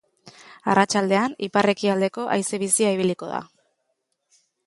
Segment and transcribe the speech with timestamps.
[0.73, 3.45] Arratsaldean ipar-ekialdeko haize bizia ibiliko da.